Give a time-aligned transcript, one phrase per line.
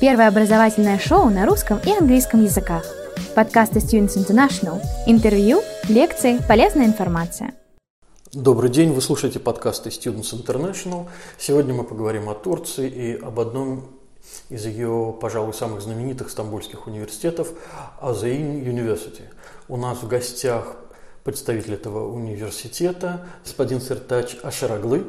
[0.00, 2.86] Первое образовательное шоу на русском и английском языках.
[3.34, 4.80] Подкасты Students International.
[5.06, 7.52] Интервью, лекции, полезная информация.
[8.32, 11.06] Добрый день, вы слушаете подкасты Students International.
[11.36, 13.90] Сегодня мы поговорим о Турции и об одном
[14.48, 17.52] из ее, пожалуй, самых знаменитых стамбульских университетов–
[18.00, 19.24] Азаин University.
[19.68, 20.76] У нас в гостях
[21.24, 25.04] представитель этого университета, господин Сертач Ашараглы,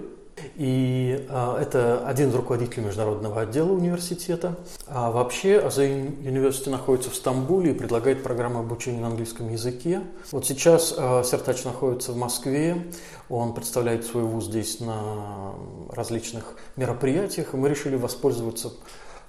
[0.56, 4.58] и а, это один из руководителей международного отдела университета.
[4.88, 10.02] А вообще Азайн University находится в Стамбуле и предлагает программу обучения на английском языке.
[10.32, 12.86] Вот сейчас Сертач находится в Москве.
[13.30, 15.54] Он представляет свой вуз здесь на
[15.90, 18.72] различных мероприятиях, и мы решили воспользоваться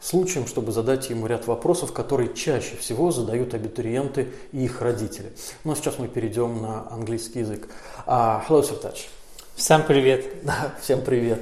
[0.03, 5.33] случаем, чтобы задать ему ряд вопросов, которые чаще всего задают абитуриенты и их родители.
[5.65, 7.69] Но сейчас мы перейдем на английский язык.
[8.07, 8.99] Uh, hello, Sertac.
[9.58, 10.24] Всем привет.
[10.80, 11.40] Всем привет.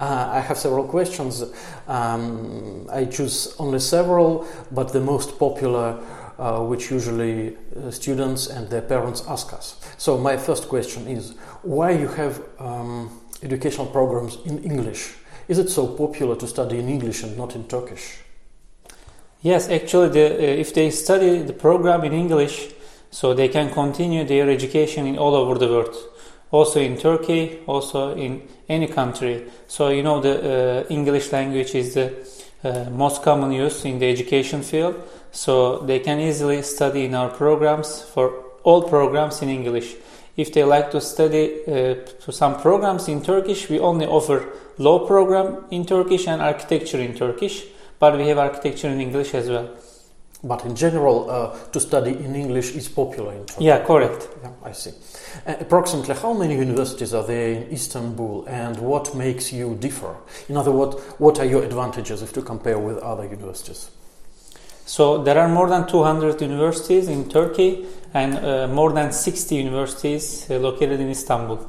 [0.00, 1.44] Uh, I have several questions.
[1.86, 5.96] Um, I choose only several, but the most popular,
[6.38, 9.76] uh, which usually uh, students and their parents ask us.
[9.96, 15.14] So my first question is, why you have um, educational programs in English?
[15.46, 18.18] Is it so popular to study in English and not in Turkish?
[19.40, 22.72] Yes, actually, the, uh, if they study the program in English,
[23.12, 25.94] so they can continue their education in all over the world
[26.51, 29.45] also in Turkey, also in any country.
[29.67, 32.13] So you know the uh, English language is the
[32.63, 34.95] uh, most common use in the education field.
[35.31, 39.95] So they can easily study in our programs for all programs in English.
[40.35, 41.95] If they like to study uh,
[42.31, 44.45] some programs in Turkish, we only offer
[44.77, 47.65] law program in Turkish and architecture in Turkish,
[47.99, 49.69] but we have architecture in English as well.
[50.43, 53.65] But in general, uh, to study in English is popular in Turkey.
[53.65, 54.27] Yeah, correct.
[54.43, 54.91] Yeah, I see.
[55.45, 60.15] Uh, approximately how many universities are there in Istanbul and what makes you differ?
[60.47, 63.89] In other words, what are your advantages if to compare with other universities?
[64.85, 70.49] So there are more than 200 universities in Turkey and uh, more than 60 universities
[70.49, 71.59] uh, located in Istanbul.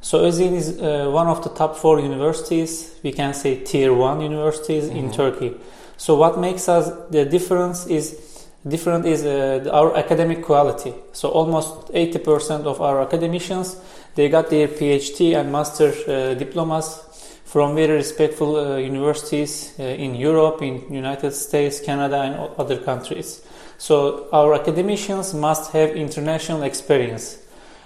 [0.00, 4.20] So Özyeğin is uh, one of the top four universities, we can say tier one
[4.20, 4.96] universities mm-hmm.
[4.96, 5.54] in Turkey.
[5.96, 8.27] So what makes us the difference is
[8.66, 10.94] different is uh, our academic quality.
[11.12, 13.76] So almost 80% of our academicians
[14.18, 17.04] they got their PhD and master uh, diplomas
[17.44, 23.42] from very respectful uh, universities uh, in Europe, in United States, Canada, and other countries.
[23.78, 27.38] So our academicians must have international experience.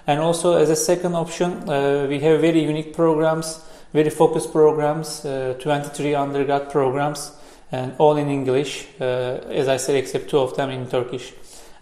[0.07, 3.61] And also, as a second option, uh, we have very unique programs,
[3.93, 7.33] very focused programs, uh, 23 undergrad programs
[7.73, 9.05] and all in English, uh,
[9.51, 11.33] as I said, except two of them in Turkish.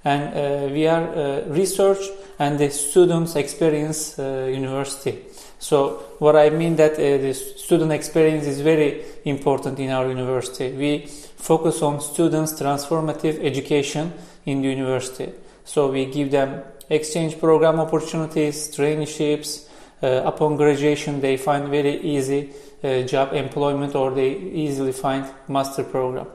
[0.04, 1.98] And uh, we are uh, research
[2.38, 5.18] and the students experience university.
[5.58, 10.72] So what I mean that the student experience is very important in our university.
[10.72, 11.06] We
[11.36, 14.14] focus on students' transformative education
[14.46, 15.32] in the university.
[15.64, 19.66] So we give them exchange program opportunities, traineeships.
[20.02, 22.50] Uh, upon graduation, they find very easy
[22.82, 26.26] uh, job employment or they easily find master program.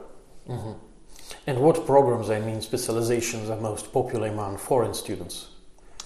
[0.48, 0.72] Mm-hmm.
[1.48, 5.48] And what programs, I mean, specializations are most popular among foreign students?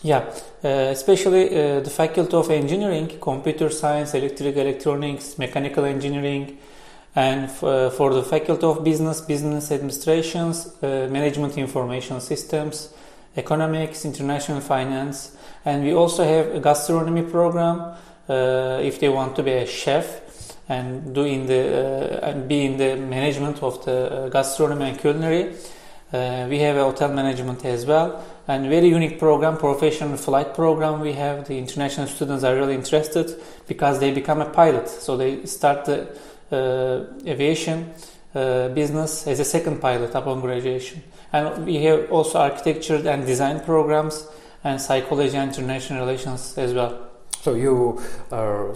[0.02, 0.32] Yeah,
[0.64, 6.56] uh, especially uh, the Faculty of Engineering, Computer Science, Electric Electronics, Mechanical Engineering,
[7.14, 12.94] and f- uh, for the Faculty of Business, Business Administrations, uh, Management Information Systems,
[13.36, 17.94] Economics, International Finance, and we also have a gastronomy program
[18.28, 20.20] uh, if they want to be a chef
[20.68, 24.98] and do in the uh, and be in the management of the uh, gastronomy and
[24.98, 25.54] culinary.
[26.12, 30.98] Uh, we have a hotel management as well and very unique program professional flight program
[30.98, 35.46] we have the international students are really interested because they become a pilot so they
[35.46, 36.08] start the
[36.50, 37.92] uh, aviation
[38.34, 41.02] uh, business as a second pilot upon graduation
[41.32, 44.26] and we have also architecture and design programs
[44.64, 47.10] and psychology and international relations as well
[47.42, 47.98] so you
[48.30, 48.74] uh,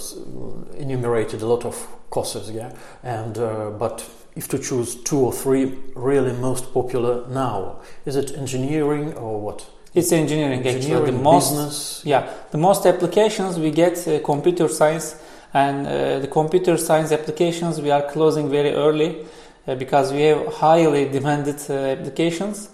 [0.79, 2.73] enumerated a lot of courses, yeah,
[3.03, 8.33] and uh, but if to choose two or three really most popular now, is it
[8.37, 9.67] engineering or what?
[9.93, 11.11] It's engineering, engineering actually.
[11.13, 12.03] The most, business.
[12.07, 15.21] Yeah, the most applications we get uh, computer science,
[15.53, 19.27] and uh, the computer science applications we are closing very early
[19.67, 22.69] because we have highly demanded uh, applications.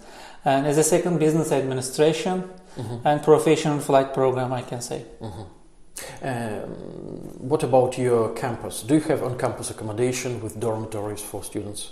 [0.44, 2.44] And as a second, business administration
[2.76, 3.06] mm-hmm.
[3.06, 5.04] and professional flight program, I can say.
[5.20, 5.42] Mm-hmm.
[6.22, 8.82] Um, what about your campus?
[8.82, 11.90] Do you have on-campus accommodation with dormitories for students?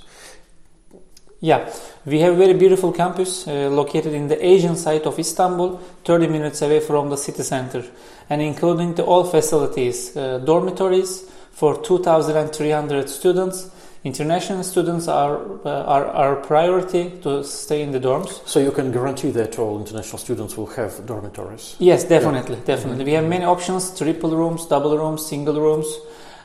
[1.41, 1.73] Yeah,
[2.05, 6.27] we have a very beautiful campus uh, located in the Asian side of Istanbul, 30
[6.27, 7.85] minutes away from the city center,
[8.29, 13.71] and including the all facilities, uh, dormitories for 2,300 students,
[14.05, 18.41] international students are uh, are our priority to stay in the dorms.
[18.47, 21.77] So you can guarantee that all international students will have dormitories.
[21.79, 23.05] Yes, definitely, definitely.
[23.05, 25.87] We have many options: triple rooms, double rooms, single rooms,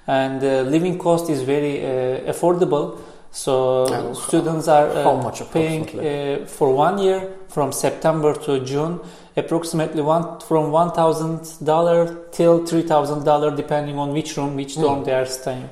[0.07, 2.99] and uh, living cost is very uh, affordable.
[3.35, 7.19] So And students are uh, how much paying uh, for one year
[7.49, 8.99] from September to June
[9.35, 14.75] approximately one from one thousand dollar till three thousand dollar depending on which room, which
[14.75, 15.05] dorm Mm.
[15.05, 15.67] they are staying.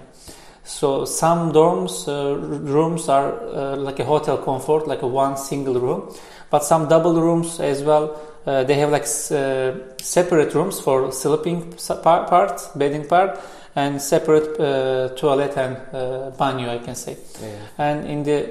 [0.71, 5.79] So some dorms uh, rooms are uh, like a hotel comfort, like a one single
[5.79, 6.01] room,
[6.49, 8.19] but some double rooms as well.
[8.45, 13.39] Uh, they have like s- uh, separate rooms for sleeping part, bedding part,
[13.75, 17.17] and separate uh, toilet and uh, banyo, I can say.
[17.41, 17.57] Yeah.
[17.77, 18.49] And in the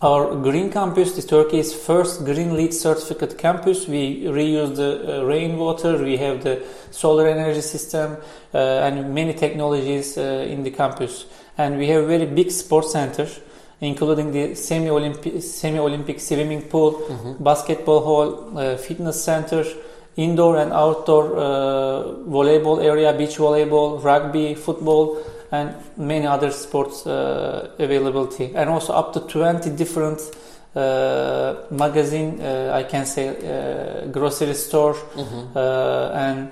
[0.00, 4.92] our green campus, this Turkey's first green LEED certificate campus, we reuse the
[5.22, 6.62] uh, rainwater, we have the
[6.92, 8.16] solar energy system,
[8.54, 11.26] uh, and many technologies uh, in the campus.
[11.58, 13.26] And we have very big sports center,
[13.80, 17.36] including the semi-Olympic, semi-Olympic swimming pool, Mhm.
[17.42, 19.64] basketball hall, uh, fitness center,
[20.16, 25.16] indoor and outdoor uh, volleyball area, beach volleyball, rugby, football,
[25.52, 30.20] and many other sports uh, availability, and also up to 20 different
[30.76, 35.56] uh, magazine, uh, I can say, uh, grocery store, Mhm.
[35.56, 36.50] uh, and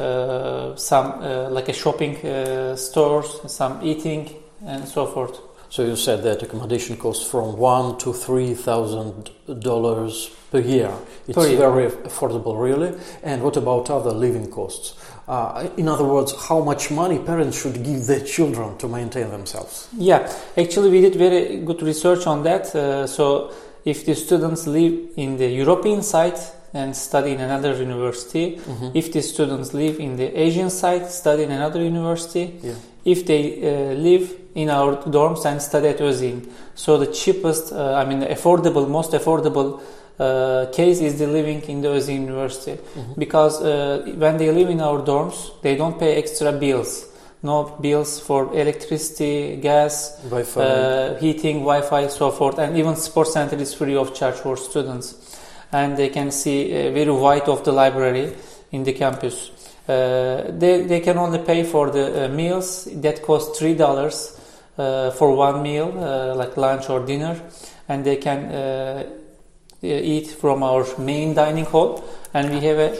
[0.00, 4.28] uh, some uh, like a shopping uh, stores, some eating,
[4.66, 5.40] and so forth.
[5.68, 9.30] So you said that accommodation costs from one to three thousand
[9.60, 10.92] dollars per year.
[11.26, 11.56] It's Per year.
[11.58, 12.92] very affordable, really.
[13.22, 14.94] And what about other living costs?
[15.26, 19.88] Uh, in other words, how much money parents should give their children to maintain themselves?
[19.96, 22.74] Yeah, actually, we did very good research on that.
[22.74, 23.50] Uh, so,
[23.86, 26.38] if the students live in the European side
[26.74, 28.90] and study in another university, Mhm.
[28.94, 32.74] if the students live in the Asian side, study in another university, Yeah.
[33.04, 36.40] if they uh, live in our dorms and study at Özyeğin.
[36.74, 39.80] So, the cheapest, uh, I mean, the affordable, most affordable
[40.18, 43.18] uh, case is the living in the Özyeğin University Mhm.
[43.18, 47.04] because uh, when they live in our dorms, they don't pay extra bills.
[47.42, 50.60] No bills for electricity, gas, Wi-Fi.
[50.60, 55.14] uh, heating, Wi-Fi, so forth, and even sports center is free of charge for students,
[55.72, 58.32] and they can see uh, very wide of the library
[58.70, 59.50] in the campus.
[59.88, 64.38] Uh, they, they can only pay for the uh, meals that cost three dollars
[64.78, 67.40] uh, for one meal, uh, like lunch or dinner,
[67.88, 69.04] and they can uh,
[69.82, 72.96] eat from our main dining hall, and we have a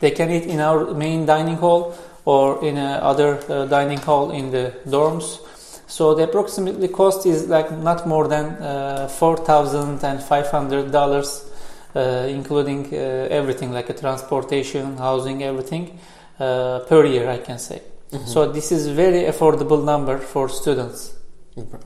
[0.00, 1.94] they can eat in our main dining hall
[2.24, 5.40] or in other dining hall in the dorms.
[5.88, 11.44] So the approximately cost is like not more than four thousand and five hundred dollars,
[11.94, 15.98] including uh, everything like a transportation, housing, everything
[16.40, 17.28] uh, per year.
[17.28, 17.80] I can say.
[18.12, 18.26] Mhm.
[18.26, 21.12] So this is very affordable number for students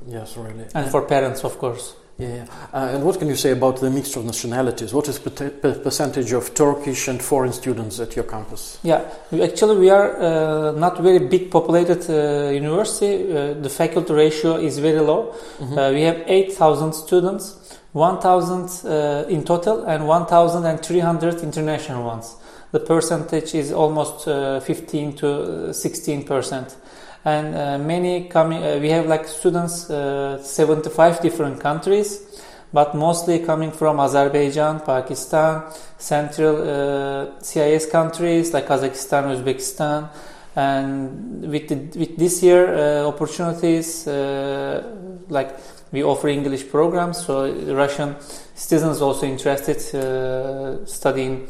[0.07, 0.65] yes, really.
[0.75, 1.95] and for parents, of course.
[2.19, 2.47] Yeah.
[2.73, 4.95] Uh, and what can you say about the mixture of nationalities?
[4.95, 8.79] What is the percentage of Turkish and foreign students at your campus?
[8.83, 9.03] Yeah,
[9.43, 13.31] actually, we are uh, not very big populated uh, university.
[13.31, 15.35] Uh, the faculty ratio is very low.
[15.61, 15.77] Mhm.
[15.77, 17.57] Uh, we have 8,000 students,
[17.97, 22.37] 1,000 uh, in total, and 1,300 international ones.
[22.71, 26.77] The percentage is almost uh, 15 to 16 percent.
[27.25, 33.39] And uh, many coming, uh, we have like students, uh, 75 different countries, but mostly
[33.39, 35.63] coming from Azerbaijan, Pakistan,
[35.97, 40.11] central uh, CIS countries like Kazakhstan, Uzbekistan,
[40.57, 44.83] and with the, with this year uh, opportunities uh,
[45.29, 45.55] like
[45.93, 48.17] we offer English programs, so Russian
[48.55, 51.47] citizens also interested uh, studying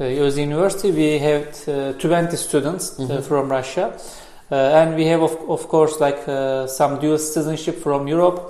[0.00, 0.90] uh, University.
[0.92, 3.22] We have uh, 20 students uh, Mhm.
[3.22, 3.92] from Russia,
[4.50, 8.40] uh, and we have of, of course like uh, some dual citizenship from Europe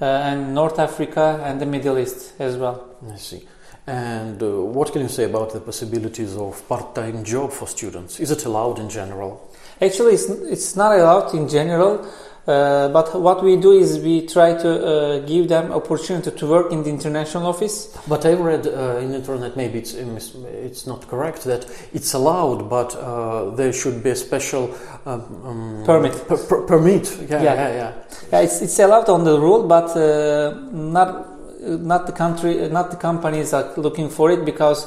[0.00, 2.84] uh, and North Africa and the Middle East as well.
[3.12, 3.46] I see.
[3.86, 4.46] And uh,
[4.76, 8.20] what can you say about the possibilities of part-time job for students?
[8.20, 9.47] Is it allowed in general?
[9.80, 12.04] Actually, it's, it's not allowed in general,
[12.46, 16.72] uh, but what we do is we try to uh, give them opportunity to work
[16.72, 17.94] in the international office.
[18.08, 20.16] But I read uh, in internet, maybe it's um,
[20.64, 24.74] it's not correct that it's allowed, but uh, there should be a special
[25.06, 26.26] um, um, Permit.
[26.26, 27.04] per- per- permit.
[27.28, 27.54] Yeah, Yeah.
[27.54, 27.92] yeah, yeah.
[28.32, 31.26] Yeah, it's, it's allowed on the rule, but uh, not
[31.60, 34.86] not the country, not the companies are looking for it because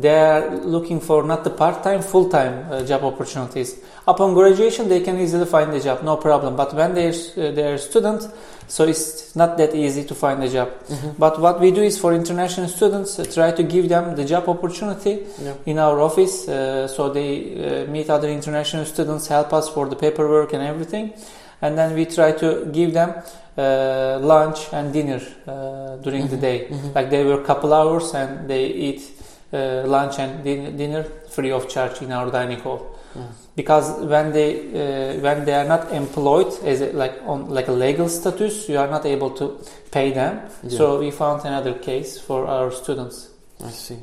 [0.00, 3.78] they are looking for not the part-time, full-time uh, job opportunities.
[4.06, 6.56] Upon graduation, they can easily find a job, no problem.
[6.56, 8.28] But when they're uh, they're student,
[8.68, 10.68] so it's not that easy to find a job.
[10.88, 11.14] Mhm.
[11.18, 14.48] But what we do is for international students, uh, try to give them the job
[14.48, 15.14] opportunity
[15.44, 15.54] Yeah.
[15.66, 17.30] in our office, uh, so they
[17.86, 21.12] uh, meet other international students, help us for the paperwork and everything,
[21.62, 23.10] and then we try to give them
[23.58, 26.68] uh, lunch and dinner uh, during the day.
[26.94, 29.02] Like they work couple hours and they eat
[29.52, 32.96] uh, lunch and din- dinner free of charge in our dining hall.
[33.56, 37.72] Because when they uh, when they are not employed as a, like on like a
[37.72, 39.58] legal status, you are not able to
[39.90, 40.40] pay them.
[40.68, 43.28] So we found another case for our students.
[43.62, 43.98] I see.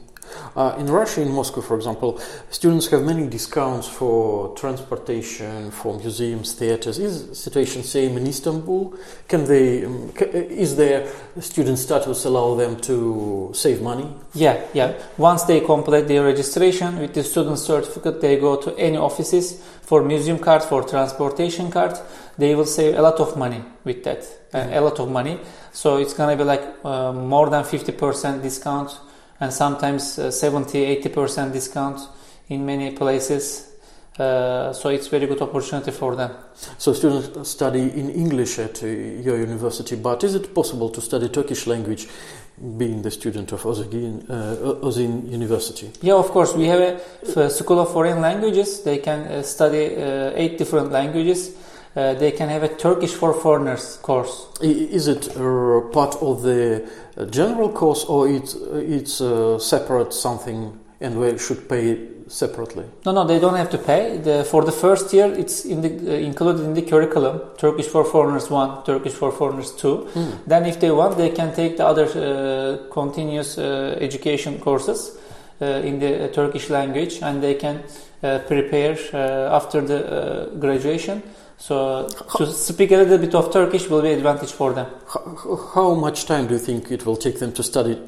[0.55, 2.19] Uh, in Russia, in Moscow, for example,
[2.50, 7.00] students have many discounts for transportation, for museums, theaters.
[7.00, 8.93] Is the situation same in Istanbul?
[9.27, 9.86] Can they?
[9.86, 11.07] Um, ca- is their
[11.39, 14.07] student status allow them to save money?
[14.34, 14.93] Yeah, yeah.
[15.17, 20.03] Once they complete their registration with the student certificate, they go to any offices for
[20.03, 21.98] museum card, for transportation card.
[22.38, 25.39] They will save a lot of money with that, uh, a lot of money.
[25.72, 29.00] So it's gonna be like uh, more than 50% discount
[29.39, 32.00] and sometimes uh, 70, 80% discount
[32.50, 33.67] in many places.
[34.17, 36.32] Uh, so it's very good opportunity for them.
[36.79, 41.29] So students study in English at uh, your university, but is it possible to study
[41.29, 42.08] Turkish language
[42.77, 45.91] being the student of Ozagin, uh, Özyeğin University?
[46.01, 46.56] Yeah, of course.
[46.56, 47.00] We have
[47.36, 48.82] a School of Foreign Languages.
[48.82, 51.51] They can uh, study uh, eight different languages.
[51.98, 54.46] Uh, they can have a Turkish for Foreigners course.
[54.62, 56.88] Is it uh, part of the
[57.18, 62.86] uh, general course or it's, uh, it's uh, separate something and we should pay separately?
[63.04, 64.18] No, no, they don't have to pay.
[64.18, 67.42] The, for the first year, it's in the, uh, included in the curriculum.
[67.58, 70.08] Turkish for Foreigners 1, Turkish for Foreigners 2.
[70.46, 75.18] Then if they want, they can take the other uh, continuous uh, education courses
[75.59, 77.83] in the uh, Turkish language and they can
[78.23, 81.21] uh, prepare uh, after the uh, graduation.
[81.57, 84.87] So to speak a little bit of Turkish will be advantage for them.
[85.07, 87.99] How, how much time do you think it will take them to study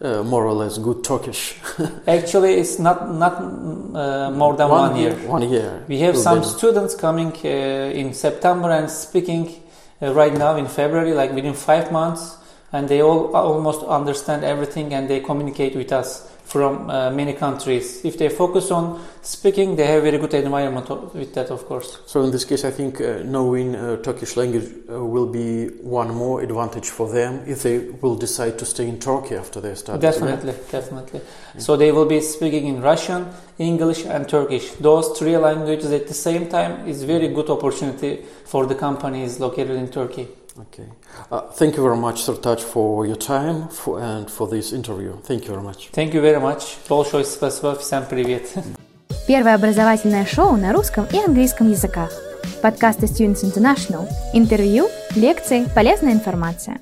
[0.00, 1.56] uh, more or less good Turkish?
[2.06, 5.14] Actually, it's not not uh, more than one, year.
[5.26, 5.84] One year.
[5.86, 9.62] We have some students coming uh, in September and speaking
[10.00, 12.38] uh, right now in February, like within five months,
[12.72, 18.04] and they all almost understand everything and they communicate with us from uh, many countries.
[18.04, 21.98] If they focus on speaking, they have very good environment with that, of course.
[22.06, 26.14] So in this case, I think uh, knowing uh, Turkish language uh, will be one
[26.14, 30.02] more advantage for them if they will decide to stay in Turkey after their studies.
[30.02, 31.20] Definitely, definitely.
[31.58, 33.26] So they will be speaking in Russian,
[33.58, 34.72] English, and Turkish.
[34.72, 39.76] Those three languages at the same time is very good opportunity for the companies located
[39.76, 40.28] in Turkey.
[40.56, 40.88] Okay.
[41.32, 45.16] Uh, thank you very much, Sertac, for your time for, and for this interview.
[45.24, 45.88] Thank you very much.
[45.90, 46.78] Thank you very much.
[46.88, 47.74] Большое спасибо.
[47.74, 48.42] Всем привет.
[49.26, 52.12] Первое образовательное шоу на русском и английском языках.
[52.62, 54.08] Подкасты Students International.
[54.32, 56.80] Интервью, лекции, полезная информация.